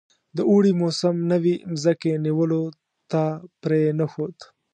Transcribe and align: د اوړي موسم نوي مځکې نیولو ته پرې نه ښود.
د 0.37 0.39
اوړي 0.49 0.71
موسم 0.81 1.15
نوي 1.31 1.55
مځکې 1.71 2.11
نیولو 2.25 2.61
ته 3.11 3.23
پرې 3.61 3.81
نه 3.99 4.05
ښود. 4.11 4.35